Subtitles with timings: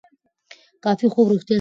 [0.83, 1.49] کافي خوب روغتیا ساتي.